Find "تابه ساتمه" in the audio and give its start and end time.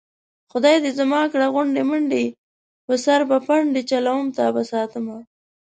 4.37-5.17